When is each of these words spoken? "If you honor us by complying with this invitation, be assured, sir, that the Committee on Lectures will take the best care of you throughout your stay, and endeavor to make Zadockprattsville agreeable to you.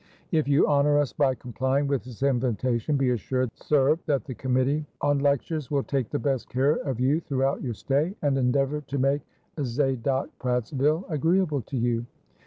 "If 0.31 0.47
you 0.47 0.67
honor 0.67 0.97
us 0.97 1.13
by 1.13 1.35
complying 1.35 1.85
with 1.85 2.05
this 2.05 2.23
invitation, 2.23 2.97
be 2.97 3.11
assured, 3.11 3.51
sir, 3.53 3.99
that 4.07 4.25
the 4.25 4.33
Committee 4.33 4.83
on 4.99 5.19
Lectures 5.19 5.69
will 5.69 5.83
take 5.83 6.09
the 6.09 6.17
best 6.17 6.49
care 6.49 6.77
of 6.77 6.99
you 6.99 7.19
throughout 7.19 7.61
your 7.61 7.75
stay, 7.75 8.15
and 8.23 8.35
endeavor 8.35 8.81
to 8.81 8.97
make 8.97 9.21
Zadockprattsville 9.59 11.03
agreeable 11.07 11.61
to 11.61 11.77
you. 11.77 12.05